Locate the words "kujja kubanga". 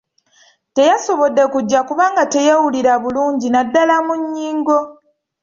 1.53-2.21